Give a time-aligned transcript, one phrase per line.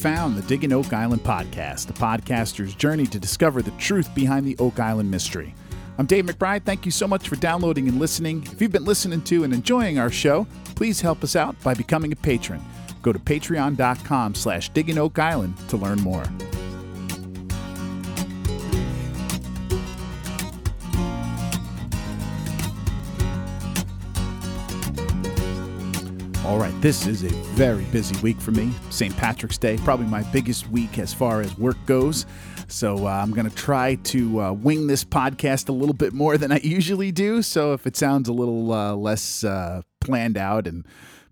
[0.00, 4.56] Found the Digging Oak Island podcast, the podcaster's journey to discover the truth behind the
[4.58, 5.54] Oak Island mystery.
[5.98, 6.62] I'm Dave McBride.
[6.62, 8.42] Thank you so much for downloading and listening.
[8.44, 12.12] If you've been listening to and enjoying our show, please help us out by becoming
[12.12, 12.62] a patron.
[13.02, 16.24] Go to patreon.com slash digging oak island to learn more.
[26.50, 28.72] All right, this is a very busy week for me.
[28.90, 29.16] St.
[29.16, 32.26] Patrick's Day, probably my biggest week as far as work goes.
[32.66, 36.36] So uh, I'm going to try to uh, wing this podcast a little bit more
[36.38, 37.40] than I usually do.
[37.42, 40.84] So if it sounds a little uh, less uh, planned out and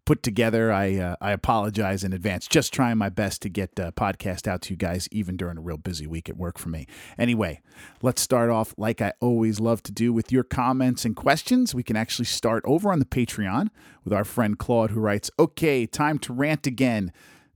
[0.08, 0.72] put together.
[0.72, 2.48] I uh, I apologize in advance.
[2.48, 5.60] Just trying my best to get a podcast out to you guys, even during a
[5.60, 6.87] real busy week at work for me.
[7.18, 7.60] Anyway,
[8.00, 11.74] let's start off like I always love to do with your comments and questions.
[11.74, 13.68] We can actually start over on the Patreon
[14.02, 17.12] with our friend Claude, who writes, "Okay, time to rant again."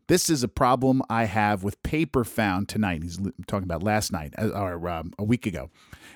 [0.08, 3.02] This is a problem I have with paper found tonight.
[3.02, 5.70] He's talking about last night uh, or um, a week ago,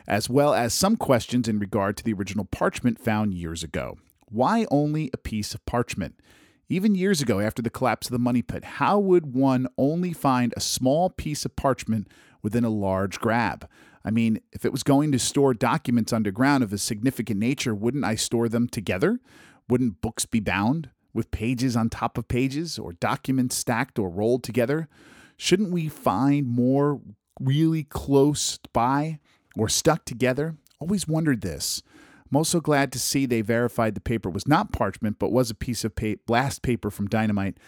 [0.06, 3.96] as well as some questions in regard to the original parchment found years ago.
[4.30, 6.20] Why only a piece of parchment?
[6.68, 10.52] Even years ago, after the collapse of the money pit, how would one only find
[10.56, 12.08] a small piece of parchment
[12.42, 13.68] within a large grab?
[14.04, 18.04] I mean, if it was going to store documents underground of a significant nature, wouldn't
[18.04, 19.20] I store them together?
[19.68, 24.42] Wouldn't books be bound with pages on top of pages or documents stacked or rolled
[24.42, 24.88] together?
[25.36, 27.00] Shouldn't we find more
[27.40, 29.18] really close by
[29.56, 30.56] or stuck together?
[30.80, 31.82] Always wondered this.
[32.30, 35.54] I'm also glad to see they verified the paper was not parchment, but was a
[35.54, 37.58] piece of pa- blast paper from dynamite.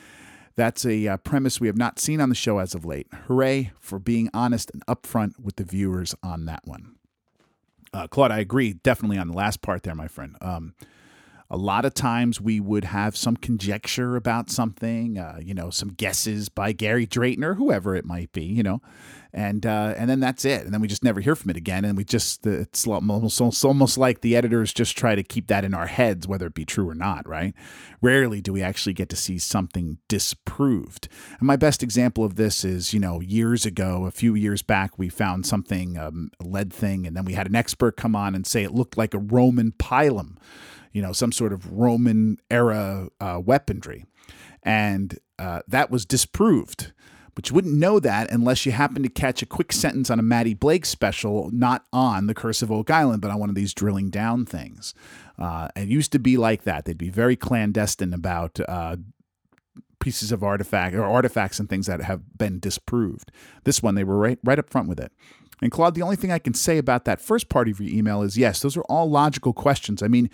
[0.56, 3.06] That's a uh, premise we have not seen on the show as of late.
[3.26, 6.96] Hooray for being honest and upfront with the viewers on that one.
[7.92, 10.36] Uh, Claude, I agree definitely on the last part there, my friend.
[10.40, 10.74] Um,
[11.50, 15.88] a lot of times we would have some conjecture about something, uh, you know, some
[15.88, 18.82] guesses by Gary Drayton or whoever it might be, you know,
[19.32, 21.84] and uh, and then that's it, and then we just never hear from it again,
[21.84, 25.64] and we just it's almost it's almost like the editors just try to keep that
[25.64, 27.54] in our heads, whether it be true or not, right?
[28.00, 31.08] Rarely do we actually get to see something disproved.
[31.38, 34.98] And my best example of this is, you know, years ago, a few years back,
[34.98, 38.34] we found something um, a lead thing, and then we had an expert come on
[38.34, 40.36] and say it looked like a Roman pilum
[40.98, 44.04] you know, some sort of Roman era uh, weaponry.
[44.64, 46.92] And uh, that was disproved.
[47.36, 50.24] But you wouldn't know that unless you happened to catch a quick sentence on a
[50.24, 53.72] Matty Blake special, not on the Curse of Oak Island, but on one of these
[53.72, 54.92] drilling down things.
[55.38, 56.84] Uh, it used to be like that.
[56.84, 58.96] They'd be very clandestine about uh,
[60.00, 63.30] pieces of artifact or artifacts and things that have been disproved.
[63.62, 65.12] This one, they were right, right up front with it.
[65.62, 68.22] And Claude, the only thing I can say about that first part of your email
[68.22, 70.02] is yes, those are all logical questions.
[70.02, 70.30] I mean,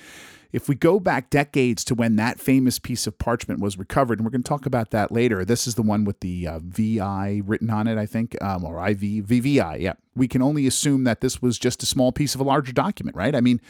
[0.54, 4.24] if we go back decades to when that famous piece of parchment was recovered, and
[4.24, 7.42] we're going to talk about that later, this is the one with the uh, VI
[7.44, 9.94] written on it, I think, um, or IV, VVI, yeah.
[10.14, 13.16] We can only assume that this was just a small piece of a larger document,
[13.16, 13.34] right?
[13.34, 13.60] I mean,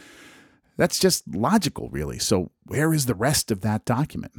[0.77, 2.19] that's just logical, really.
[2.19, 4.33] So, where is the rest of that document?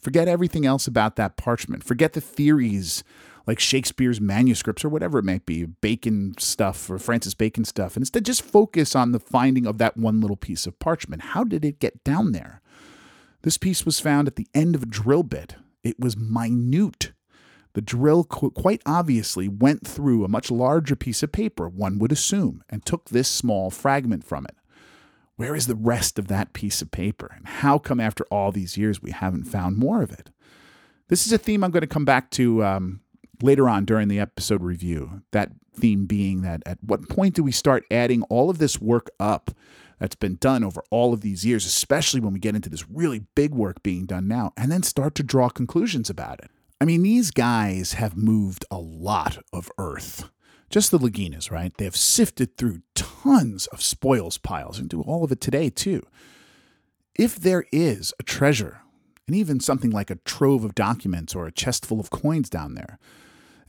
[0.00, 1.84] Forget everything else about that parchment.
[1.84, 3.04] Forget the theories
[3.46, 8.02] like Shakespeare's manuscripts or whatever it might be, Bacon stuff or Francis Bacon stuff, and
[8.02, 11.22] instead just focus on the finding of that one little piece of parchment.
[11.22, 12.60] How did it get down there?
[13.42, 15.56] This piece was found at the end of a drill bit.
[15.82, 17.12] It was minute.
[17.74, 22.62] The drill quite obviously went through a much larger piece of paper, one would assume,
[22.68, 24.56] and took this small fragment from it.
[25.36, 27.32] Where is the rest of that piece of paper?
[27.34, 30.30] And how come after all these years we haven't found more of it?
[31.08, 33.00] This is a theme I'm going to come back to um,
[33.42, 35.22] later on during the episode review.
[35.32, 39.10] That theme being that at what point do we start adding all of this work
[39.18, 39.50] up
[39.98, 43.24] that's been done over all of these years, especially when we get into this really
[43.34, 46.50] big work being done now, and then start to draw conclusions about it?
[46.80, 50.28] I mean, these guys have moved a lot of earth.
[50.68, 51.72] Just the Laginas, right?
[51.76, 56.04] They have sifted through tons of spoils piles and do all of it today, too.
[57.14, 58.80] If there is a treasure,
[59.28, 62.74] and even something like a trove of documents or a chest full of coins down
[62.74, 62.98] there,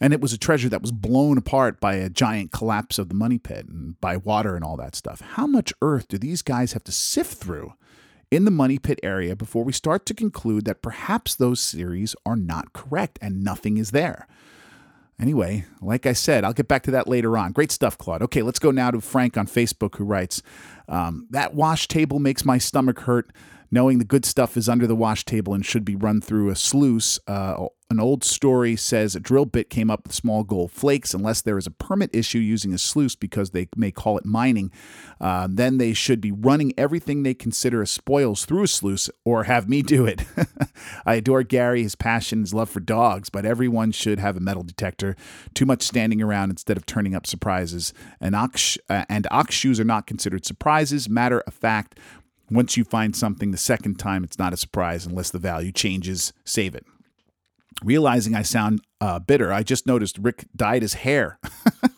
[0.04, 3.16] and it was a treasure that was blown apart by a giant collapse of the
[3.16, 5.22] money pit and by water and all that stuff.
[5.22, 7.74] How much earth do these guys have to sift through
[8.30, 12.36] in the money pit area before we start to conclude that perhaps those series are
[12.36, 14.28] not correct and nothing is there?
[15.22, 17.54] Anyway, like I said, I'll get back to that later on.
[17.54, 18.22] Great stuff, Claude.
[18.24, 20.44] Okay, let's go now to Frank on Facebook who writes
[20.90, 23.32] um, That wash table makes my stomach hurt
[23.74, 26.56] knowing the good stuff is under the wash table and should be run through a
[26.56, 31.14] sluice, uh, an old story says a drill bit came up with small gold flakes.
[31.14, 34.72] Unless there is a permit issue using a sluice because they may call it mining,
[35.20, 39.46] uh, then they should be running everything they consider as spoils through a sluice or
[39.46, 40.24] have me do it.
[41.06, 44.64] I adore Gary, his passion, his love for dogs, but everyone should have a metal
[44.64, 45.16] detector.
[45.56, 47.94] Too much standing around instead of turning up surprises.
[48.22, 51.10] And ox, uh, and ox shoes are not considered surprises.
[51.10, 52.00] Matter of fact,
[52.50, 56.34] once you find something the second time, it's not a surprise unless the value changes.
[56.46, 56.86] Save it.
[57.84, 61.40] Realizing I sound uh, bitter, I just noticed Rick dyed his hair.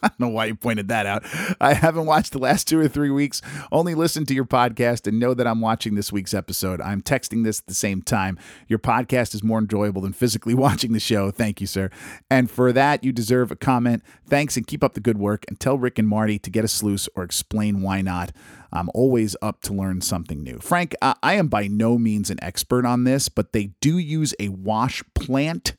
[0.01, 1.23] I don't know why you pointed that out.
[1.61, 5.19] I haven't watched the last two or three weeks, only listened to your podcast and
[5.19, 6.81] know that I'm watching this week's episode.
[6.81, 8.39] I'm texting this at the same time.
[8.67, 11.29] Your podcast is more enjoyable than physically watching the show.
[11.29, 11.91] Thank you, sir.
[12.31, 14.01] And for that, you deserve a comment.
[14.27, 15.43] Thanks and keep up the good work.
[15.47, 18.31] And tell Rick and Marty to get a sluice or explain why not.
[18.75, 20.59] I'm always up to learn something new.
[20.59, 24.33] Frank, I, I am by no means an expert on this, but they do use
[24.39, 25.75] a wash plant.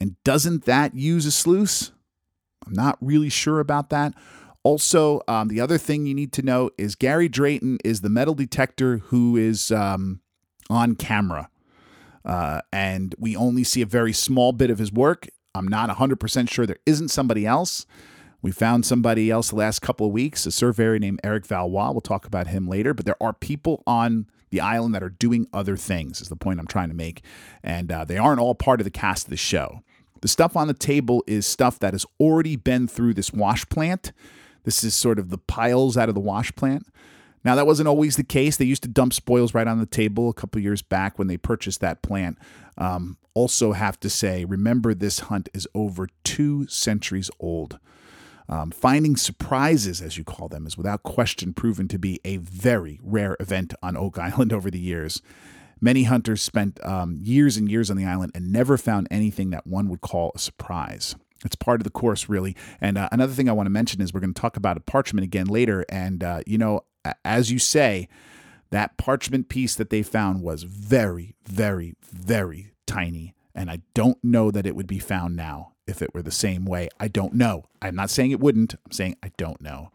[0.00, 1.92] And doesn't that use a sluice?
[2.66, 4.14] I'm not really sure about that.
[4.62, 8.34] Also, um, the other thing you need to know is Gary Drayton is the metal
[8.34, 10.20] detector who is um,
[10.68, 11.48] on camera.
[12.24, 15.28] Uh, and we only see a very small bit of his work.
[15.54, 17.86] I'm not 100% sure there isn't somebody else.
[18.42, 21.90] We found somebody else the last couple of weeks, a surveyor named Eric Valois.
[21.90, 25.46] We'll talk about him later, but there are people on the island that are doing
[25.52, 27.22] other things, is the point I'm trying to make.
[27.62, 29.82] And uh, they aren't all part of the cast of the show.
[30.22, 34.12] The stuff on the table is stuff that has already been through this wash plant.
[34.64, 36.86] This is sort of the piles out of the wash plant.
[37.42, 38.56] Now, that wasn't always the case.
[38.56, 41.38] They used to dump spoils right on the table a couple years back when they
[41.38, 42.36] purchased that plant.
[42.76, 47.78] Um, also, have to say, remember this hunt is over two centuries old.
[48.50, 52.98] Um, finding surprises, as you call them, is without question proven to be a very
[53.00, 55.22] rare event on Oak Island over the years.
[55.80, 59.66] Many hunters spent um, years and years on the island and never found anything that
[59.66, 61.14] one would call a surprise.
[61.44, 62.54] It's part of the course, really.
[62.80, 64.80] And uh, another thing I want to mention is we're going to talk about a
[64.80, 65.86] parchment again later.
[65.88, 66.82] And, uh, you know,
[67.24, 68.08] as you say,
[68.70, 73.34] that parchment piece that they found was very, very, very tiny.
[73.54, 76.64] And I don't know that it would be found now if it were the same
[76.64, 76.88] way.
[76.98, 77.64] I don't know.
[77.82, 78.74] I'm not saying it wouldn't.
[78.74, 79.90] I'm saying I don't know.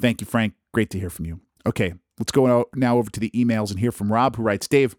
[0.00, 0.54] Thank you, Frank.
[0.72, 1.40] Great to hear from you.
[1.66, 4.96] Okay, let's go now over to the emails and hear from Rob, who writes Dave,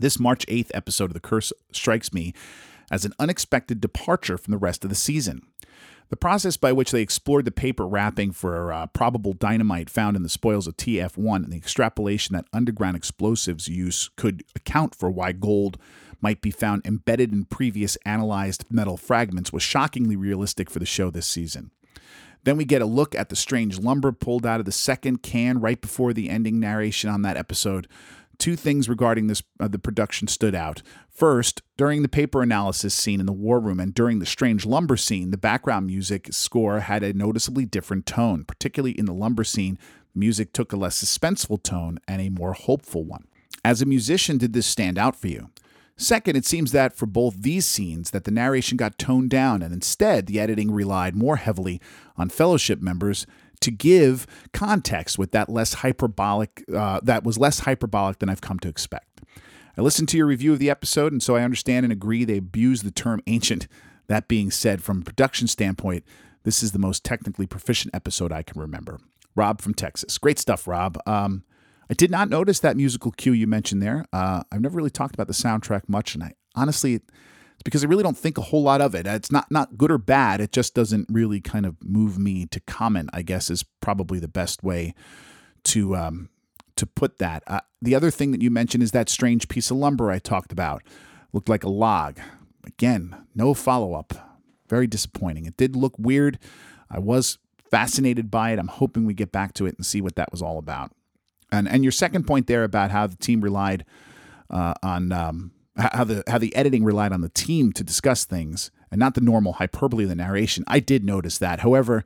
[0.00, 2.34] this March 8th episode of The Curse strikes me
[2.90, 5.42] as an unexpected departure from the rest of the season.
[6.10, 10.22] The process by which they explored the paper wrapping for uh, probable dynamite found in
[10.22, 15.32] the spoils of TF1 and the extrapolation that underground explosives use could account for why
[15.32, 15.78] gold
[16.24, 21.10] might be found embedded in previous analyzed metal fragments was shockingly realistic for the show
[21.10, 21.70] this season.
[22.44, 25.60] Then we get a look at the strange lumber pulled out of the second can
[25.60, 27.86] right before the ending narration on that episode.
[28.38, 30.80] Two things regarding this uh, the production stood out.
[31.10, 34.96] First, during the paper analysis scene in the war room and during the strange lumber
[34.96, 38.44] scene, the background music score had a noticeably different tone.
[38.44, 39.78] Particularly in the lumber scene,
[40.14, 43.26] music took a less suspenseful tone and a more hopeful one.
[43.62, 45.50] As a musician, did this stand out for you?
[45.96, 49.72] Second, it seems that for both these scenes that the narration got toned down and
[49.72, 51.80] instead the editing relied more heavily
[52.16, 53.26] on fellowship members
[53.60, 58.58] to give context with that less hyperbolic uh, that was less hyperbolic than I've come
[58.60, 59.22] to expect.
[59.76, 62.38] I listened to your review of the episode and so I understand and agree they
[62.38, 63.68] abuse the term ancient.
[64.06, 66.04] That being said, from a production standpoint,
[66.42, 68.98] this is the most technically proficient episode I can remember.
[69.34, 70.18] Rob from Texas.
[70.18, 70.98] Great stuff, Rob.
[71.06, 71.42] Um,
[71.94, 74.04] I did not notice that musical cue you mentioned there.
[74.12, 77.86] Uh, I've never really talked about the soundtrack much, and I honestly, it's because I
[77.86, 79.06] really don't think a whole lot of it.
[79.06, 80.40] It's not not good or bad.
[80.40, 83.10] It just doesn't really kind of move me to comment.
[83.12, 84.92] I guess is probably the best way
[85.66, 86.30] to um,
[86.74, 87.44] to put that.
[87.46, 90.50] Uh, the other thing that you mentioned is that strange piece of lumber I talked
[90.50, 90.82] about.
[91.32, 92.18] Looked like a log.
[92.66, 94.40] Again, no follow up.
[94.68, 95.46] Very disappointing.
[95.46, 96.40] It did look weird.
[96.90, 97.38] I was
[97.70, 98.58] fascinated by it.
[98.58, 100.90] I'm hoping we get back to it and see what that was all about.
[101.52, 103.84] And and your second point there about how the team relied
[104.50, 108.70] uh, on um, how the how the editing relied on the team to discuss things
[108.90, 110.64] and not the normal hyperbole of the narration.
[110.66, 111.60] I did notice that.
[111.60, 112.04] However,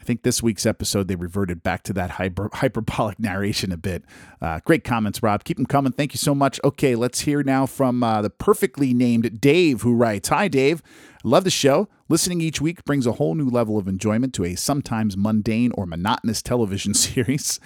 [0.00, 4.04] I think this week's episode they reverted back to that hyper, hyperbolic narration a bit.
[4.40, 5.44] Uh, great comments, Rob.
[5.44, 5.92] Keep them coming.
[5.92, 6.58] Thank you so much.
[6.64, 10.82] Okay, let's hear now from uh, the perfectly named Dave, who writes Hi, Dave.
[11.22, 11.88] Love the show.
[12.08, 15.84] Listening each week brings a whole new level of enjoyment to a sometimes mundane or
[15.84, 17.60] monotonous television series.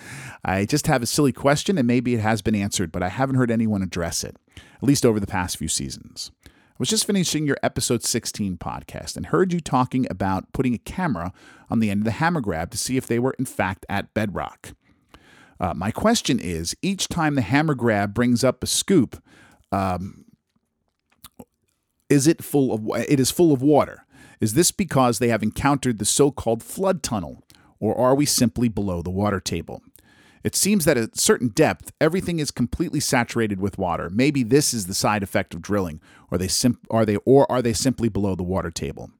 [0.44, 3.36] I just have a silly question, and maybe it has been answered, but I haven't
[3.36, 6.32] heard anyone address it, at least over the past few seasons.
[6.74, 10.78] I was just finishing your episode 16 podcast and heard you talking about putting a
[10.78, 11.32] camera
[11.70, 14.12] on the end of the hammer grab to see if they were in fact at
[14.12, 14.74] bedrock.
[15.60, 19.22] Uh, my question is each time the hammer grab brings up a scoop,
[19.70, 20.24] um,
[22.08, 24.04] Is it full of it is full of water?
[24.40, 27.44] Is this because they have encountered the so-called flood tunnel,
[27.78, 29.80] or are we simply below the water table?
[30.44, 34.10] It seems that at a certain depth, everything is completely saturated with water.
[34.10, 37.62] Maybe this is the side effect of drilling, or they sim- are they or are
[37.62, 39.10] they simply below the water table?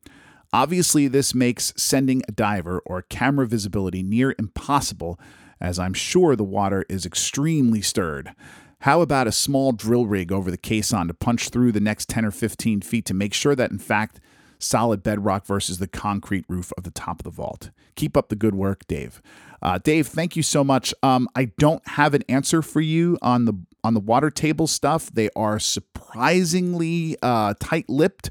[0.52, 5.18] Obviously, this makes sending a diver or camera visibility near impossible,
[5.60, 8.32] as I'm sure the water is extremely stirred.
[8.80, 12.26] How about a small drill rig over the caisson to punch through the next 10
[12.26, 14.20] or 15 feet to make sure that, in fact,
[14.58, 17.70] solid bedrock versus the concrete roof of the top of the vault?
[17.96, 19.22] Keep up the good work, Dave.
[19.64, 20.92] Uh, Dave, thank you so much.
[21.02, 25.10] Um, I don't have an answer for you on the on the water table stuff.
[25.10, 28.30] They are surprisingly uh, tight-lipped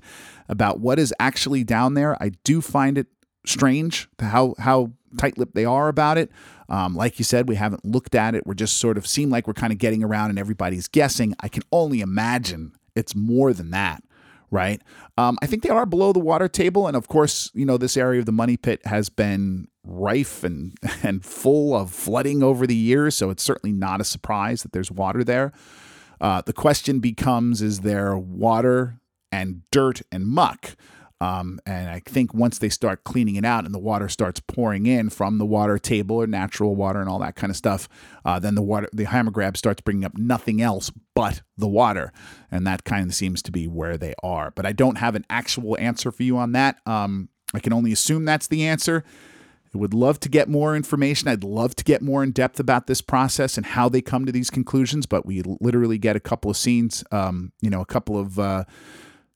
[0.50, 2.22] about what is actually down there.
[2.22, 3.08] I do find it
[3.46, 6.32] strange how how tight-lipped they are about it.
[6.70, 8.46] Um, like you said, we haven't looked at it.
[8.46, 11.36] We're just sort of seem like we're kind of getting around and everybody's guessing.
[11.40, 14.04] I can only imagine it's more than that
[14.52, 14.84] right?
[15.18, 17.98] Um, I think they are below the water table, and of course, you know this
[17.98, 20.74] area of the money pit has been rife and
[21.04, 24.92] and full of flooding over the years, so it's certainly not a surprise that there's
[24.92, 25.52] water there.
[26.22, 29.00] Uh, the question becomes: Is there water
[29.32, 30.76] and dirt and muck?
[31.24, 34.88] Um, and I think once they start cleaning it out and the water starts pouring
[34.88, 37.88] in from the water table or natural water and all that kind of stuff,
[38.26, 42.12] uh, then the water, the hammer grab starts bringing up nothing else but the water,
[42.52, 44.52] and that kind of seems to be where they are.
[44.52, 46.80] But I don't have an actual answer for you on that.
[46.86, 49.06] Um, I can only assume that's the answer.
[49.74, 51.28] I would love to get more information.
[51.28, 54.32] I'd love to get more in depth about this process and how they come to
[54.32, 55.06] these conclusions.
[55.06, 58.40] But we literally get a couple of scenes, um, you know, a couple of.
[58.40, 58.64] Uh,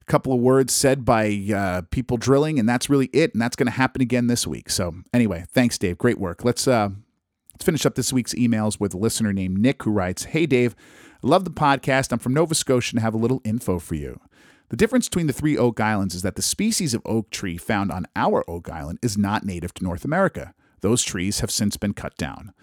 [0.07, 3.33] couple of words said by uh, people drilling, and that's really it.
[3.33, 4.69] And that's going to happen again this week.
[4.69, 5.97] So anyway, thanks, Dave.
[5.97, 6.45] Great work.
[6.45, 6.91] Let's uh,
[7.53, 10.75] let's finish up this week's emails with a listener named Nick who writes, "Hey, Dave,
[11.21, 12.13] I love the podcast.
[12.13, 14.21] I'm from Nova Scotia and have a little info for you."
[14.69, 17.89] The difference between the three oak islands is that the species of oak tree found
[17.89, 20.53] on our oak island is not native to North America.
[20.81, 22.53] Those trees have since been cut down.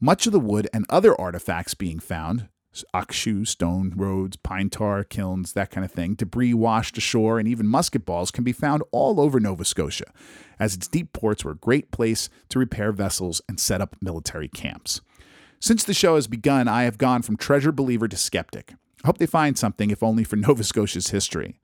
[0.00, 2.48] Much of the wood and other artifacts being found,
[2.92, 7.46] ox shoes, stone roads, pine tar kilns, that kind of thing, debris washed ashore, and
[7.46, 10.12] even musket balls can be found all over Nova Scotia,
[10.58, 14.48] as its deep ports were a great place to repair vessels and set up military
[14.48, 15.00] camps.
[15.60, 18.74] Since the show has begun, I have gone from treasure believer to skeptic.
[19.02, 21.58] I hope they find something, if only for Nova Scotia's history.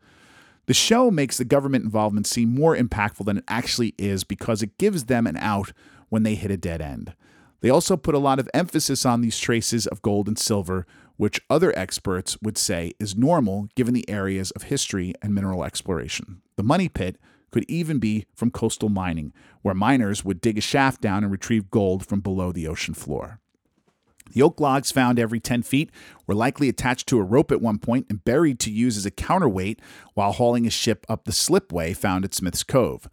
[0.66, 4.76] The show makes the government involvement seem more impactful than it actually is because it
[4.76, 5.73] gives them an out
[6.11, 7.14] when they hit a dead end.
[7.61, 11.40] They also put a lot of emphasis on these traces of gold and silver, which
[11.50, 16.42] other experts would say is normal given the areas of history and mineral exploration.
[16.57, 17.16] The money pit
[17.50, 21.71] could even be from coastal mining, where miners would dig a shaft down and retrieve
[21.71, 23.40] gold from below the ocean floor.
[24.33, 25.91] The oak logs found every 10 feet
[26.27, 29.11] were likely attached to a rope at one point and buried to use as a
[29.11, 29.81] counterweight
[30.15, 33.09] while hauling a ship up the slipway found at Smith's Cove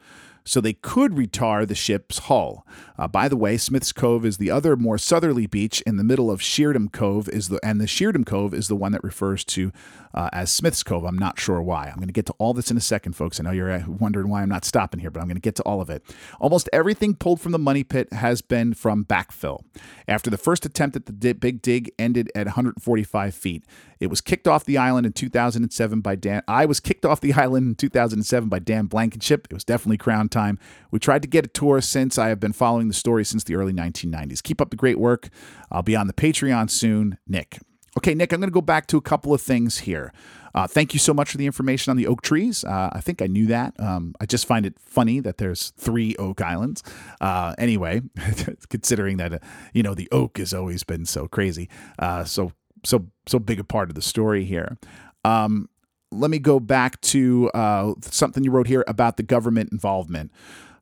[0.45, 2.65] so they could retar the ship's hull.
[2.97, 6.31] Uh, by the way, Smith's Cove is the other more southerly beach in the middle
[6.31, 9.71] of Sheerdham Cove is the and the Sheerdham Cove is the one that refers to
[10.15, 11.03] uh, as Smith's Cove.
[11.03, 11.87] I'm not sure why.
[11.87, 13.39] I'm going to get to all this in a second, folks.
[13.39, 15.55] I know you're uh, wondering why I'm not stopping here, but I'm going to get
[15.55, 16.03] to all of it.
[16.39, 19.63] Almost everything pulled from the money pit has been from backfill.
[20.07, 23.65] After the first attempt at the di- big dig ended at 145 feet,
[23.99, 26.43] it was kicked off the island in 2007 by Dan.
[26.47, 29.47] I was kicked off the island in 2007 by Dan Blankenship.
[29.49, 30.59] It was definitely crown time.
[30.91, 32.17] We tried to get a tour since.
[32.17, 34.43] I have been following the story since the early 1990s.
[34.43, 35.29] Keep up the great work.
[35.71, 37.17] I'll be on the Patreon soon.
[37.27, 37.59] Nick.
[37.97, 40.11] Okay, Nick, I'm going to go back to a couple of things here.
[40.53, 42.63] Uh, thank you so much for the information on the oak trees.
[42.63, 43.73] Uh, I think I knew that.
[43.79, 46.83] Um, I just find it funny that there's three oak islands.
[47.19, 48.01] Uh, anyway,
[48.69, 49.39] considering that uh,
[49.73, 52.53] you know the oak has always been so crazy, uh, so
[52.85, 54.77] so so big a part of the story here.
[55.25, 55.67] Um,
[56.11, 60.31] let me go back to uh, something you wrote here about the government involvement.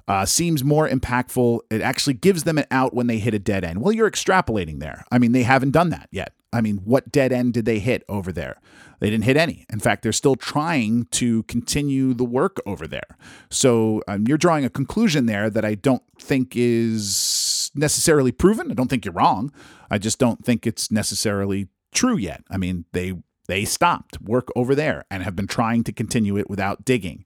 [0.06, 1.62] Uh, seems more impactful.
[1.72, 3.82] It actually gives them an out when they hit a dead end.
[3.82, 5.06] Well, you're extrapolating there.
[5.12, 6.34] I mean, they haven't done that yet.
[6.52, 8.60] I mean, what dead end did they hit over there?
[9.00, 9.66] They didn't hit any.
[9.72, 13.18] In fact, they're still trying to continue the work over there.
[13.50, 18.72] So um, you're drawing a conclusion there that I don't think is necessarily proven.
[18.72, 19.52] I don't think you're wrong.
[19.90, 22.44] I just don't think it's necessarily true yet.
[22.50, 23.14] I mean, they
[23.48, 27.26] they stopped work over there and have been trying to continue it without digging.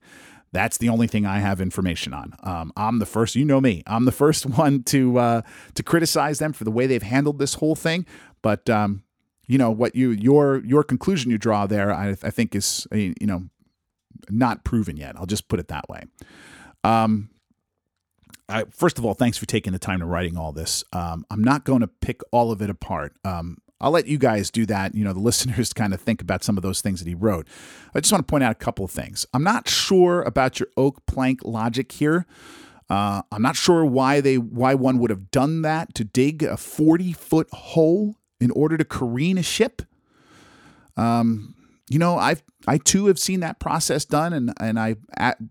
[0.52, 2.34] That's the only thing I have information on.
[2.42, 3.82] Um, I'm the first, you know me.
[3.86, 5.42] I'm the first one to uh,
[5.74, 8.06] to criticize them for the way they've handled this whole thing.
[8.42, 9.02] But um,
[9.46, 13.14] you know what you your your conclusion you draw there, I, I think is you
[13.20, 13.48] know
[14.30, 15.16] not proven yet.
[15.16, 16.04] I'll just put it that way.
[16.84, 17.30] Um,
[18.48, 20.82] I, first of all, thanks for taking the time to writing all this.
[20.92, 23.14] Um, I'm not going to pick all of it apart.
[23.24, 26.42] Um, I'll let you guys do that, you know, the listeners kind of think about
[26.44, 27.46] some of those things that he wrote.
[27.94, 29.26] I just want to point out a couple of things.
[29.32, 32.26] I'm not sure about your oak plank logic here.
[32.90, 36.56] Uh, I'm not sure why they why one would have done that to dig a
[36.56, 39.82] 40 foot hole in order to careen a ship.
[40.96, 41.54] Um,
[41.90, 44.96] you know, I've I too have seen that process done, and and I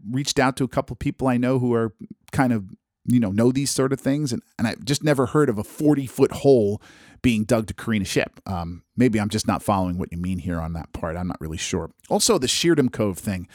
[0.10, 1.94] reached out to a couple of people I know who are
[2.32, 2.66] kind of
[3.08, 5.64] you know know these sort of things, and and I've just never heard of a
[5.64, 6.82] 40 foot hole
[7.22, 8.40] being dug to careen a ship.
[8.46, 11.18] Um, maybe I'm just not following what you mean here on that part.
[11.18, 11.90] I'm not really sure.
[12.10, 13.48] Also, the Sheardham Cove thing.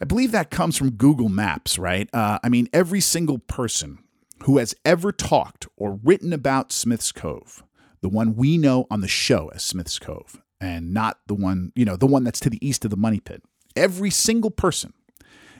[0.00, 2.08] I believe that comes from Google Maps, right?
[2.12, 3.98] Uh, I mean, every single person
[4.42, 7.62] who has ever talked or written about Smith's Cove,
[8.00, 11.84] the one we know on the show as Smith's Cove, and not the one, you
[11.84, 13.42] know, the one that's to the east of the money pit.
[13.76, 14.92] Every single person,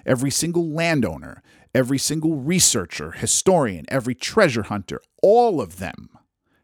[0.05, 1.43] every single landowner,
[1.75, 6.11] every single researcher, historian, every treasure hunter, all of them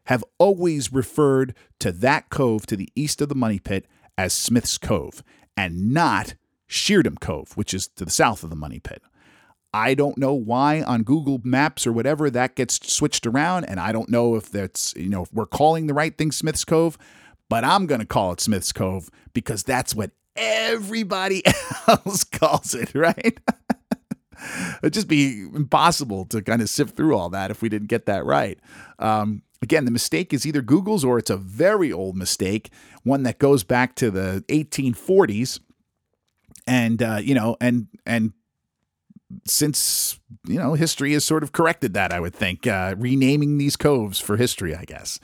[0.05, 3.85] have always referred to that cove to the east of the money pit
[4.17, 5.23] as Smith's Cove
[5.55, 6.35] and not
[6.69, 9.01] Sheardham Cove, which is to the south of the money pit.
[9.73, 13.91] I don't know why on Google Maps or whatever that gets switched around, and I
[13.91, 16.97] don't know if that's, you know, if we're calling the right thing Smith's Cove,
[17.47, 21.43] but I'm to call it Smith's Cove because that's what everybody
[21.87, 23.39] else calls it, right?
[24.83, 28.05] It'd just be impossible to kind of sift through all that if we didn't get
[28.05, 28.59] that right.
[28.99, 32.71] Um, again, the mistake is either Google's or it's a very old mistake,
[33.03, 35.59] one that goes back to the 1840s
[36.67, 38.33] and uh, you know, and and
[39.45, 43.75] since you know history has sort of corrected that, I would think uh, renaming these
[43.75, 45.19] coves for history, I guess.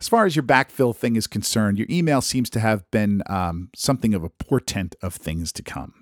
[0.00, 3.70] As far as your backfill thing is concerned, your email seems to have been um,
[3.74, 5.97] something of a portent of things to come.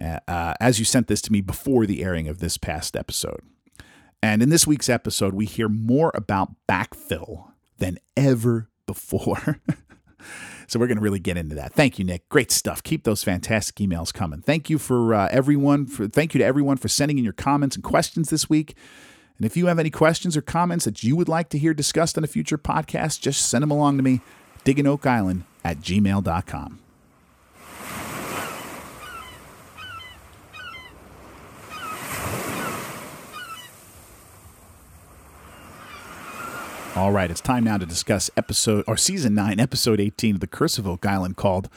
[0.00, 3.40] Uh, as you sent this to me before the airing of this past episode.
[4.22, 9.60] And in this week's episode, we hear more about backfill than ever before.
[10.68, 11.72] So we're going to really get into that.
[11.72, 12.28] Thank you, Nick.
[12.28, 12.82] Great stuff.
[12.82, 14.40] Keep those fantastic emails coming.
[14.40, 15.86] Thank you for uh, everyone.
[15.86, 18.74] For thank you to everyone for sending in your comments and questions this week.
[19.36, 22.16] And if you have any questions or comments that you would like to hear discussed
[22.16, 24.22] on a future podcast, just send them along to me,
[24.64, 26.85] digginoakisland at gmail.com.
[36.96, 40.46] All right, it's time now to discuss episode or season 9, episode 18 of the
[40.46, 41.68] Curse of Oak Island called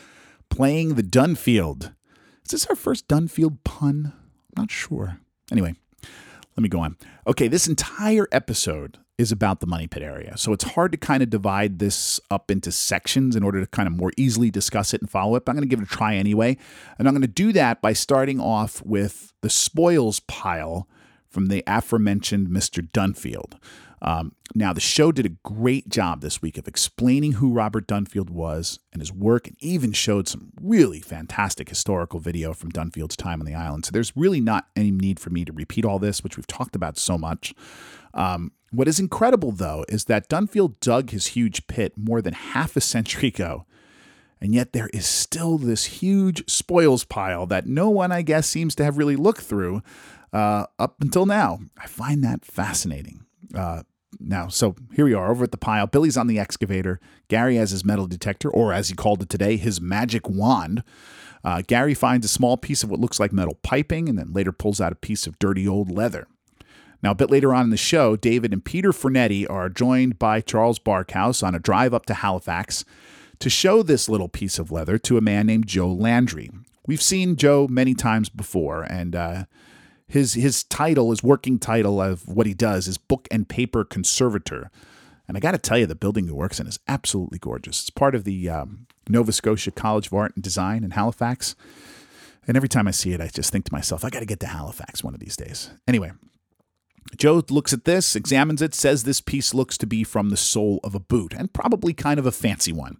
[0.49, 1.93] Playing the Dunfield.
[2.45, 4.13] Is this our first Dunfield pun?
[4.15, 5.19] I'm not sure.
[5.51, 5.75] Anyway,
[6.55, 6.95] let me go on.
[7.27, 10.38] Okay, this entire episode is about the money pit area.
[10.38, 13.88] So it's hard to kind of divide this up into sections in order to kind
[13.88, 15.43] of more easily discuss it and follow it.
[15.43, 16.55] But I'm going to give it a try anyway.
[16.97, 20.88] And I'm going to do that by starting off with the spoils pile
[21.27, 22.89] from the aforementioned Mr.
[22.89, 23.60] Dunfield.
[24.01, 28.29] Um, now, the show did a great job this week of explaining who Robert Dunfield
[28.29, 33.41] was and his work, and even showed some really fantastic historical video from Dunfield's time
[33.41, 33.85] on the island.
[33.85, 36.75] So there's really not any need for me to repeat all this, which we've talked
[36.75, 37.53] about so much.
[38.13, 42.75] Um, what is incredible, though, is that Dunfield dug his huge pit more than half
[42.75, 43.65] a century ago.
[44.41, 48.73] And yet there is still this huge spoils pile that no one, I guess, seems
[48.75, 49.81] to have really looked through
[50.31, 51.59] uh, up until now.
[51.77, 53.25] I find that fascinating.
[53.53, 53.83] Uh,
[54.19, 55.87] now, so here we are over at the pile.
[55.87, 56.99] Billy's on the excavator.
[57.27, 60.83] Gary has his metal detector, or as he called it today, his magic wand.
[61.43, 64.51] Uh, Gary finds a small piece of what looks like metal piping and then later
[64.51, 66.27] pulls out a piece of dirty old leather.
[67.01, 70.41] Now, a bit later on in the show, David and Peter Fornetti are joined by
[70.41, 72.83] Charles Barkhouse on a drive up to Halifax
[73.39, 76.49] to show this little piece of leather to a man named Joe Landry.
[76.85, 79.45] We've seen Joe many times before, and uh,
[80.09, 84.69] his his title, his working title of what he does is book and paper conservator.
[85.27, 87.81] And I got to tell you, the building he works in is absolutely gorgeous.
[87.81, 91.55] It's part of the um, Nova Scotia College of Art and Design in Halifax.
[92.47, 94.39] And every time I see it, I just think to myself, I got to get
[94.39, 95.69] to Halifax one of these days.
[95.87, 96.11] Anyway,
[97.15, 100.79] Joe looks at this, examines it, says this piece looks to be from the sole
[100.83, 102.97] of a boot, and probably kind of a fancy one.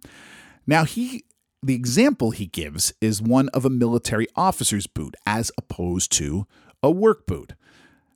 [0.68, 1.24] Now, he
[1.62, 6.46] the example he gives is one of a military officer's boot, as opposed to
[6.82, 7.54] a work boot.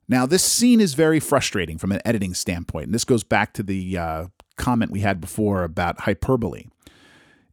[0.07, 3.63] Now, this scene is very frustrating from an editing standpoint, and this goes back to
[3.63, 6.65] the uh, comment we had before about hyperbole.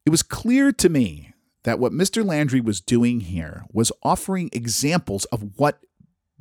[0.05, 1.33] It was clear to me
[1.65, 2.25] that what Mr.
[2.25, 5.79] Landry was doing here was offering examples of what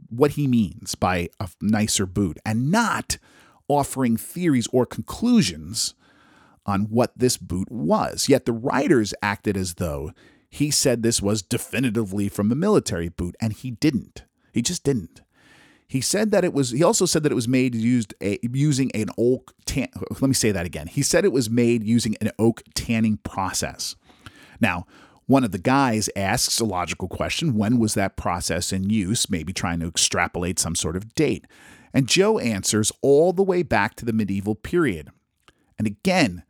[0.09, 3.17] what he means by a nicer boot and not
[3.69, 5.93] offering theories or conclusions
[6.65, 8.27] on what this boot was.
[8.27, 10.11] Yet the writers acted as though
[10.49, 14.25] he said this was definitively from a military boot, and he didn't.
[14.51, 15.21] He just didn't.
[15.87, 16.69] He said that it was.
[16.69, 19.53] He also said that it was made used a, using an oak.
[19.65, 20.87] Tan, let me say that again.
[20.87, 23.97] He said it was made using an oak tanning process.
[24.61, 24.85] Now,
[25.25, 29.29] one of the guys asks a logical question: When was that process in use?
[29.29, 31.45] Maybe trying to extrapolate some sort of date.
[31.93, 35.09] And Joe answers all the way back to the medieval period.
[35.77, 36.43] And again,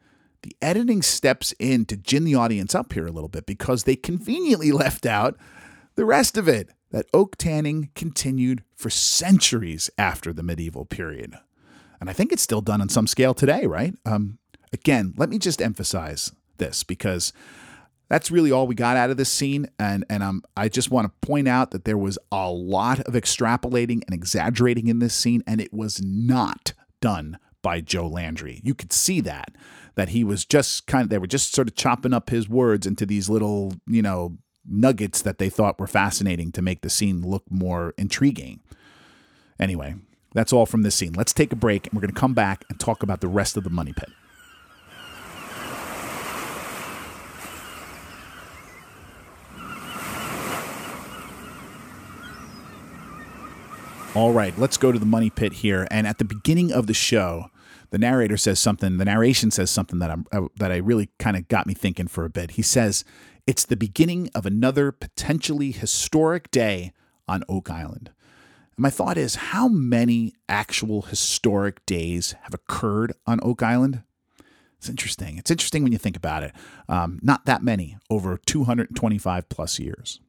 [0.43, 3.95] the editing steps in to gin the audience up here a little bit because they
[3.95, 5.35] conveniently left out
[5.95, 11.35] the rest of it that oak tanning continued for centuries after the medieval period.
[11.99, 13.93] And I think it's still done on some scale today, right?
[14.05, 14.39] Um,
[14.73, 17.31] again, let me just emphasize this because
[18.09, 19.69] that's really all we got out of this scene.
[19.79, 23.13] And, and um, I just want to point out that there was a lot of
[23.13, 28.59] extrapolating and exaggerating in this scene, and it was not done by Joe Landry.
[28.63, 29.55] You could see that
[29.95, 32.87] that he was just kind of they were just sort of chopping up his words
[32.87, 37.21] into these little, you know, nuggets that they thought were fascinating to make the scene
[37.21, 38.59] look more intriguing.
[39.59, 39.95] Anyway,
[40.33, 41.13] that's all from this scene.
[41.13, 43.57] Let's take a break and we're going to come back and talk about the rest
[43.57, 44.09] of the money pit.
[54.13, 55.87] All right, let's go to the money pit here.
[55.89, 57.50] And at the beginning of the show,
[57.91, 58.97] the narrator says something.
[58.97, 62.07] The narration says something that I'm uh, that I really kind of got me thinking
[62.07, 62.51] for a bit.
[62.51, 63.05] He says,
[63.45, 66.93] "It's the beginning of another potentially historic day
[67.27, 68.11] on Oak Island."
[68.77, 74.03] And my thought is, how many actual historic days have occurred on Oak Island?
[74.77, 75.37] It's interesting.
[75.37, 76.53] It's interesting when you think about it.
[76.89, 80.19] Um, not that many over 225 plus years.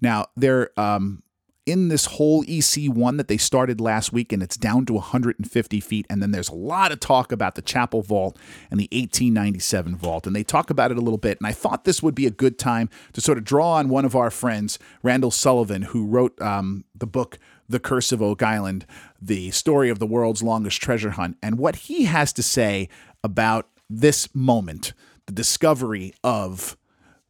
[0.00, 1.22] Now, there um,
[1.70, 6.04] in this whole EC1 that they started last week, and it's down to 150 feet.
[6.10, 8.36] And then there's a lot of talk about the Chapel Vault
[8.72, 11.38] and the 1897 Vault, and they talk about it a little bit.
[11.38, 14.04] And I thought this would be a good time to sort of draw on one
[14.04, 18.84] of our friends, Randall Sullivan, who wrote um, the book The Curse of Oak Island,
[19.22, 22.88] the story of the world's longest treasure hunt, and what he has to say
[23.22, 24.92] about this moment,
[25.26, 26.76] the discovery of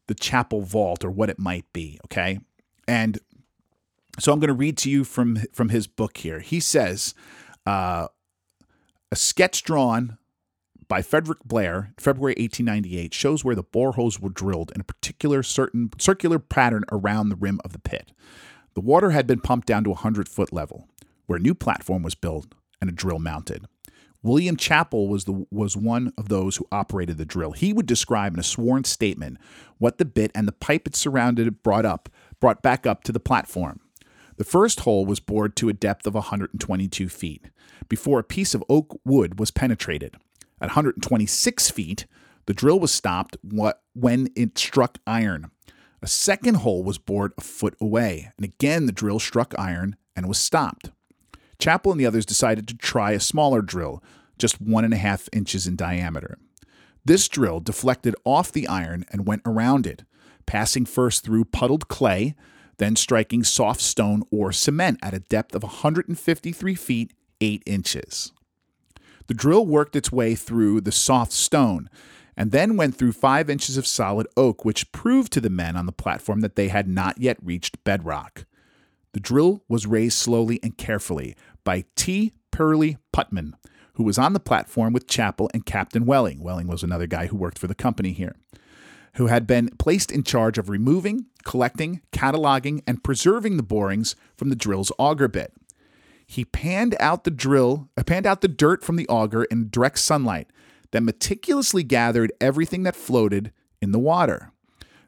[0.06, 1.98] the Chapel Vault or what it might be.
[2.06, 2.40] Okay.
[2.88, 3.18] And
[4.20, 6.40] so I'm going to read to you from from his book here.
[6.40, 7.14] He says,
[7.66, 8.08] uh,
[9.10, 10.18] a sketch drawn
[10.88, 15.90] by Frederick Blair, February 1898, shows where the boreholes were drilled in a particular certain
[15.98, 18.12] circular pattern around the rim of the pit.
[18.74, 20.88] The water had been pumped down to a 100 foot level,
[21.26, 23.66] where a new platform was built and a drill mounted.
[24.22, 27.52] William Chappell was the was one of those who operated the drill.
[27.52, 29.38] He would describe in a sworn statement
[29.78, 33.20] what the bit and the pipe it surrounded brought up brought back up to the
[33.20, 33.80] platform.
[34.40, 37.50] The first hole was bored to a depth of 122 feet
[37.90, 40.16] before a piece of oak wood was penetrated.
[40.62, 42.06] At 126 feet,
[42.46, 43.36] the drill was stopped
[43.92, 45.50] when it struck iron.
[46.00, 50.26] A second hole was bored a foot away, and again the drill struck iron and
[50.26, 50.90] was stopped.
[51.58, 54.02] Chappell and the others decided to try a smaller drill,
[54.38, 56.38] just one and a half inches in diameter.
[57.04, 60.04] This drill deflected off the iron and went around it,
[60.46, 62.34] passing first through puddled clay,
[62.80, 68.32] then striking soft stone or cement at a depth of 153 feet 8 inches.
[69.26, 71.90] The drill worked its way through the soft stone
[72.36, 75.84] and then went through 5 inches of solid oak, which proved to the men on
[75.84, 78.46] the platform that they had not yet reached bedrock.
[79.12, 82.32] The drill was raised slowly and carefully by T.
[82.50, 83.56] Pearly Putnam,
[83.94, 86.42] who was on the platform with Chappell and Captain Welling.
[86.42, 88.36] Welling was another guy who worked for the company here
[89.14, 94.50] who had been placed in charge of removing, collecting, cataloging, and preserving the borings from
[94.50, 95.52] the drill's auger bit.
[96.26, 99.98] He panned out the drill, uh, panned out the dirt from the auger in direct
[99.98, 100.48] sunlight,
[100.92, 104.52] then meticulously gathered everything that floated in the water.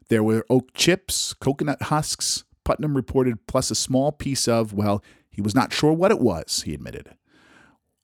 [0.08, 5.40] There were oak chips, coconut husks, Putnam reported, plus a small piece of, well, he
[5.40, 7.14] was not sure what it was, he admitted.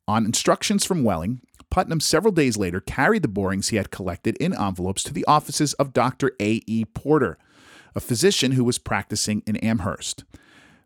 [0.06, 4.54] On instructions from Welling, Putnam several days later carried the borings he had collected in
[4.54, 6.32] envelopes to the offices of Dr.
[6.40, 6.62] A.
[6.66, 6.84] E.
[6.84, 7.38] Porter,
[7.94, 10.24] a physician who was practicing in Amherst.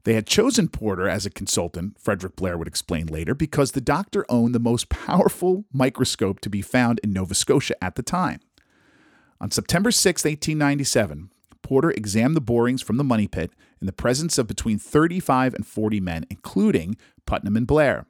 [0.04, 4.26] They had chosen Porter as a consultant, Frederick Blair would explain later, because the doctor
[4.28, 8.40] owned the most powerful microscope to be found in Nova Scotia at the time.
[9.40, 11.30] On September 6, 1897,
[11.62, 15.66] Porter examined the borings from the money pit in the presence of between 35 and
[15.66, 18.06] 40 men, including Putnam and Blair.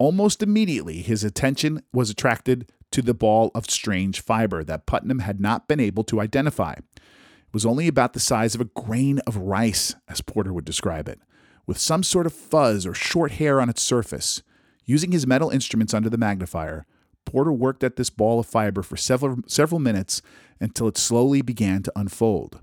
[0.00, 5.42] Almost immediately, his attention was attracted to the ball of strange fiber that Putnam had
[5.42, 6.72] not been able to identify.
[6.72, 11.06] It was only about the size of a grain of rice, as Porter would describe
[11.06, 11.20] it,
[11.66, 14.42] with some sort of fuzz or short hair on its surface.
[14.86, 16.86] Using his metal instruments under the magnifier,
[17.26, 20.22] Porter worked at this ball of fiber for several, several minutes
[20.60, 22.60] until it slowly began to unfold.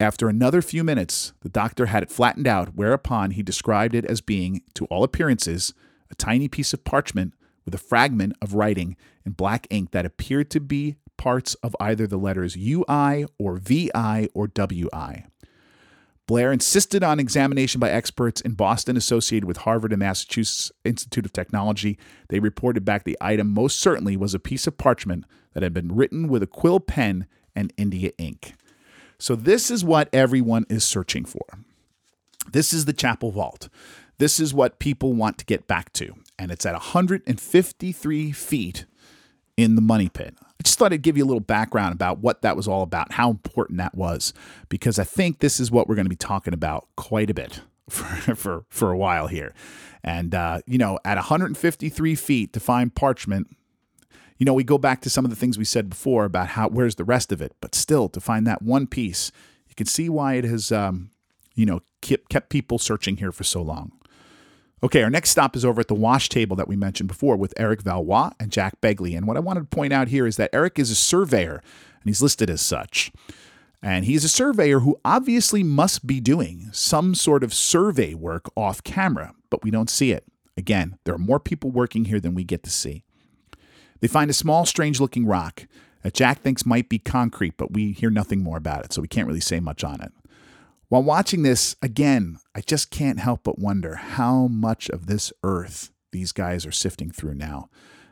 [0.00, 4.20] After another few minutes, the doctor had it flattened out, whereupon he described it as
[4.20, 5.72] being, to all appearances,
[6.10, 10.50] a tiny piece of parchment with a fragment of writing in black ink that appeared
[10.50, 15.26] to be parts of either the letters UI or VI or WI.
[16.26, 21.32] Blair insisted on examination by experts in Boston associated with Harvard and Massachusetts Institute of
[21.32, 21.98] Technology.
[22.28, 25.94] They reported back the item most certainly was a piece of parchment that had been
[25.94, 28.54] written with a quill pen and India ink.
[29.18, 31.46] So, this is what everyone is searching for.
[32.50, 33.68] This is the chapel vault.
[34.18, 36.14] This is what people want to get back to.
[36.38, 38.86] And it's at 153 feet
[39.56, 40.34] in the money pit.
[40.42, 43.12] I just thought I'd give you a little background about what that was all about,
[43.12, 44.32] how important that was,
[44.68, 47.60] because I think this is what we're going to be talking about quite a bit
[47.90, 49.54] for, for, for a while here.
[50.02, 53.48] And, uh, you know, at 153 feet to find parchment,
[54.38, 56.68] you know, we go back to some of the things we said before about how,
[56.68, 59.32] where's the rest of it, but still to find that one piece,
[59.68, 61.10] you can see why it has, um,
[61.54, 63.92] you know, kept, kept people searching here for so long.
[64.82, 67.54] Okay, our next stop is over at the wash table that we mentioned before with
[67.56, 69.16] Eric Valois and Jack Begley.
[69.16, 72.04] And what I wanted to point out here is that Eric is a surveyor, and
[72.04, 73.10] he's listed as such.
[73.82, 78.84] And he's a surveyor who obviously must be doing some sort of survey work off
[78.84, 80.24] camera, but we don't see it.
[80.58, 83.02] Again, there are more people working here than we get to see.
[84.00, 85.66] They find a small, strange looking rock
[86.02, 89.08] that Jack thinks might be concrete, but we hear nothing more about it, so we
[89.08, 90.12] can't really say much on it.
[90.88, 95.90] While watching this, again, I just can't help but wonder how much of this earth
[96.12, 97.68] these guys are sifting through now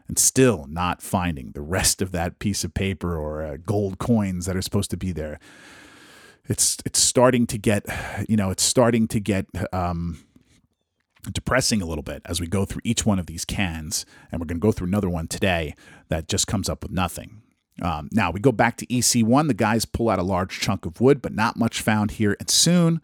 [0.08, 4.46] and still not finding the rest of that piece of paper or uh, gold coins
[4.46, 5.38] that are supposed to be there.
[6.46, 7.86] It's it's starting to get,
[8.28, 10.24] you know, it's starting to get um,
[11.32, 14.46] depressing a little bit as we go through each one of these cans, and we're
[14.46, 15.74] going to go through another one today
[16.08, 17.40] that just comes up with nothing.
[17.82, 19.48] Um, now we go back to EC1.
[19.48, 22.36] The guys pull out a large chunk of wood, but not much found here.
[22.38, 23.00] And soon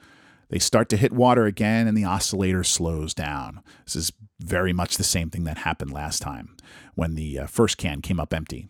[0.48, 3.62] they start to hit water again, and the oscillator slows down.
[3.84, 6.56] This is very much the same thing that happened last time
[6.94, 8.68] when the uh, first can came up empty.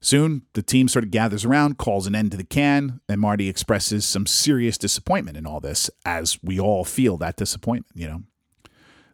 [0.00, 3.48] Soon, the team sort of gathers around, calls an end to the can, and Marty
[3.48, 8.22] expresses some serious disappointment in all this, as we all feel that disappointment, you know.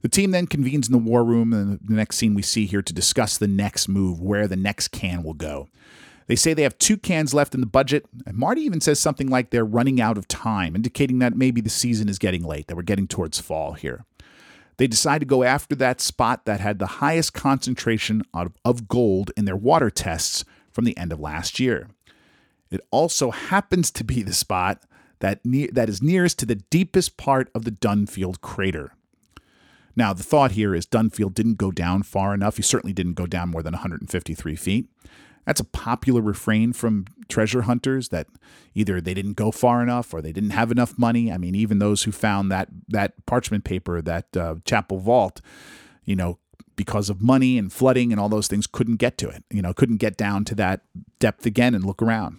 [0.02, 2.82] The team then convenes in the war room, and the next scene we see here
[2.82, 5.68] to discuss the next move, where the next can will go.
[6.26, 9.28] They say they have two cans left in the budget, and Marty even says something
[9.28, 12.76] like they're running out of time, indicating that maybe the season is getting late, that
[12.76, 14.04] we're getting towards fall here.
[14.76, 19.30] They decide to go after that spot that had the highest concentration of, of gold
[19.36, 21.88] in their water tests from the end of last year.
[22.70, 24.82] It also happens to be the spot
[25.20, 28.94] that, ne- that is nearest to the deepest part of the Dunfield crater.
[29.94, 32.56] Now, the thought here is Dunfield didn't go down far enough.
[32.56, 34.86] He certainly didn't go down more than 153 feet.
[35.44, 38.28] That's a popular refrain from treasure hunters that
[38.74, 41.32] either they didn't go far enough or they didn't have enough money.
[41.32, 45.40] I mean, even those who found that that parchment paper, that uh, chapel vault,
[46.04, 46.38] you know,
[46.76, 49.42] because of money and flooding and all those things, couldn't get to it.
[49.50, 50.82] You know, couldn't get down to that
[51.18, 52.38] depth again and look around.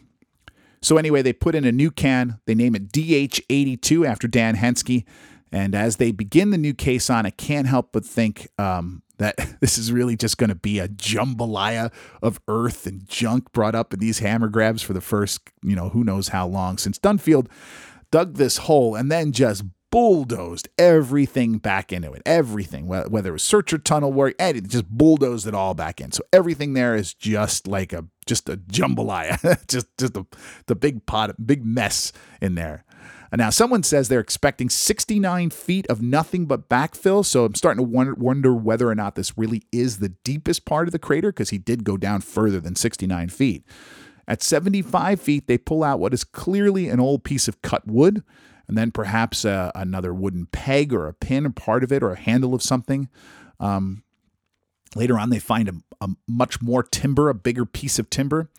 [0.82, 2.40] So anyway, they put in a new can.
[2.46, 5.06] They name it DH82 after Dan Henskee.
[5.54, 9.36] And as they begin the new case on, I can't help but think um, that
[9.62, 13.94] this is really just going to be a jambalaya of earth and junk brought up
[13.94, 17.48] in these hammer grabs for the first, you know, who knows how long since Dunfield
[18.12, 19.64] dug this hole and then just
[19.94, 22.24] bulldozed everything back into it.
[22.26, 26.12] Everything, whether it was searcher tunnel work, it just bulldozed it all back in.
[26.12, 30.26] So everything there is just like a just a jambalaya, just just a
[30.66, 32.12] the big pot, big mess
[32.42, 32.86] in there.
[33.36, 37.26] Now, someone says they're expecting 69 feet of nothing but backfill.
[37.26, 40.88] So I'm starting to wonder, wonder whether or not this really is the deepest part
[40.88, 43.64] of the crater because he did go down further than 69 feet.
[44.28, 48.24] At 75 feet, they pull out what is clearly an old piece of cut wood,
[48.68, 52.12] and then perhaps uh, another wooden peg or a pin, a part of it, or
[52.12, 53.10] a handle of something.
[53.60, 54.04] Um,
[54.96, 58.50] later on, they find a, a much more timber, a bigger piece of timber,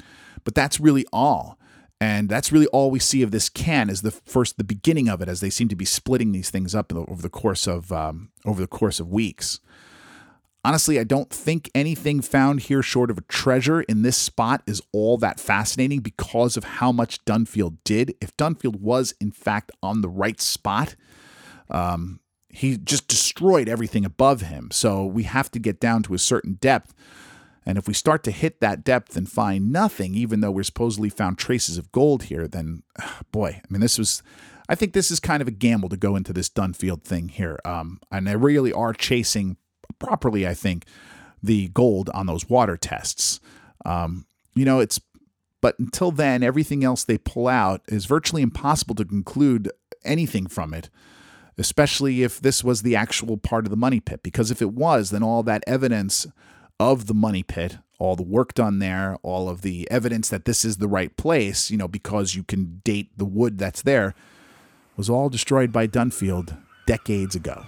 [0.42, 1.58] but that's really all.
[2.00, 5.22] And that's really all we see of this can is the first, the beginning of
[5.22, 8.30] it, as they seem to be splitting these things up over the course of um,
[8.44, 9.60] over the course of weeks.
[10.66, 14.80] Honestly, I don't think anything found here short of a treasure in this spot is
[14.92, 18.14] all that fascinating because of how much Dunfield did.
[18.20, 20.96] If Dunfield was in fact on the right spot,
[21.70, 24.70] um, he just destroyed everything above him.
[24.70, 26.94] So we have to get down to a certain depth
[27.66, 31.08] and if we start to hit that depth and find nothing, even though we're supposedly
[31.08, 32.82] found traces of gold here, then
[33.32, 34.22] boy, I mean, this was.
[34.66, 37.60] I think this is kind of a gamble to go into this Dunfield thing here.
[37.66, 39.58] Um, and they really are chasing
[39.98, 40.86] properly, I think,
[41.42, 43.40] the gold on those water tests.
[43.84, 44.24] Um,
[44.54, 44.98] you know, it's
[45.60, 49.70] But until then, everything else they pull out is virtually impossible to conclude
[50.02, 50.88] anything from it,
[51.58, 54.22] especially if this was the actual part of the money pit.
[54.22, 56.26] Because if it was, then all that evidence
[56.78, 60.64] of the money pit, all the work done there, all of the evidence that this
[60.64, 64.14] is the right place, you know, because you can date the wood that's there,
[64.96, 66.56] was all destroyed by Dunfield
[66.86, 67.66] decades ago.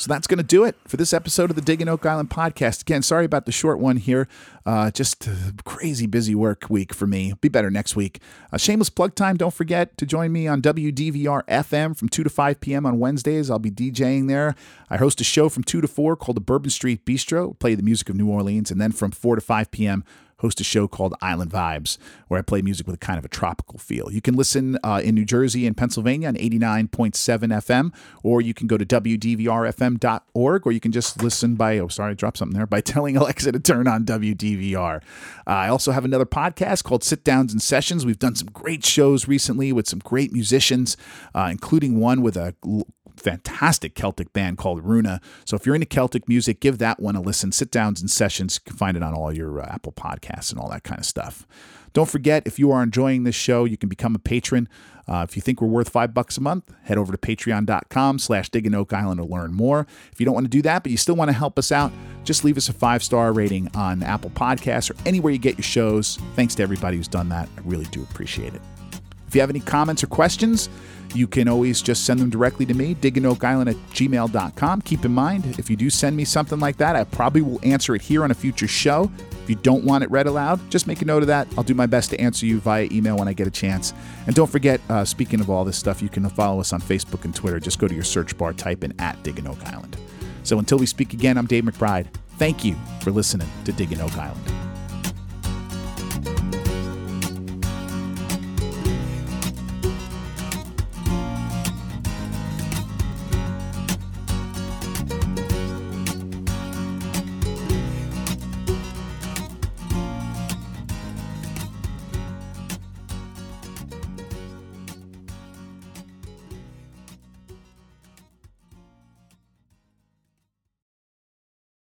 [0.00, 2.80] So that's going to do it for this episode of the Digging Oak Island podcast.
[2.80, 4.28] Again, sorry about the short one here.
[4.64, 5.28] Uh, just
[5.66, 7.34] crazy busy work week for me.
[7.42, 8.18] Be better next week.
[8.50, 9.36] Uh, shameless plug time.
[9.36, 12.86] Don't forget to join me on WDVR FM from 2 to 5 p.m.
[12.86, 13.50] on Wednesdays.
[13.50, 14.54] I'll be DJing there.
[14.88, 17.82] I host a show from 2 to 4 called the Bourbon Street Bistro, play the
[17.82, 18.70] music of New Orleans.
[18.70, 20.02] And then from 4 to 5 p.m.,
[20.40, 21.98] host a show called Island Vibes,
[22.28, 24.10] where I play music with a kind of a tropical feel.
[24.12, 28.66] You can listen uh, in New Jersey and Pennsylvania on 89.7 FM, or you can
[28.66, 32.66] go to WDVRFM.org, or you can just listen by, oh, sorry, I dropped something there,
[32.70, 34.96] by telling Alexa to turn on WDVR.
[34.96, 35.00] Uh,
[35.46, 38.06] I also have another podcast called Sit Downs and Sessions.
[38.06, 40.96] We've done some great shows recently with some great musicians,
[41.34, 42.54] uh, including one with a
[43.20, 45.20] fantastic Celtic band called Runa.
[45.44, 47.52] So if you're into Celtic music, give that one a listen.
[47.52, 48.60] Sit downs and sessions.
[48.64, 51.06] You can find it on all your uh, Apple Podcasts and all that kind of
[51.06, 51.46] stuff.
[51.92, 54.68] Don't forget, if you are enjoying this show, you can become a patron.
[55.08, 58.48] Uh, if you think we're worth five bucks a month, head over to patreon.com slash
[58.48, 59.88] digging Oak Island to learn more.
[60.12, 61.90] If you don't want to do that, but you still want to help us out,
[62.22, 66.16] just leave us a five-star rating on Apple Podcasts or anywhere you get your shows.
[66.36, 67.48] Thanks to everybody who's done that.
[67.56, 68.62] I really do appreciate it.
[69.30, 70.68] If you have any comments or questions,
[71.14, 74.82] you can always just send them directly to me, digginoakisland at gmail.com.
[74.82, 77.94] Keep in mind, if you do send me something like that, I probably will answer
[77.94, 79.08] it here on a future show.
[79.44, 81.46] If you don't want it read aloud, just make a note of that.
[81.56, 83.94] I'll do my best to answer you via email when I get a chance.
[84.26, 87.24] And don't forget, uh, speaking of all this stuff, you can follow us on Facebook
[87.24, 87.60] and Twitter.
[87.60, 89.96] Just go to your search bar, type in at Digging Oak Island.
[90.42, 92.08] So until we speak again, I'm Dave McBride.
[92.36, 94.69] Thank you for listening to Digging Oak Island.